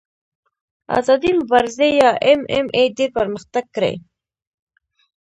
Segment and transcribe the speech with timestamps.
[0.97, 3.93] آزادې مبارزې یا ایم ایم اې ډېر پرمختګ کړی.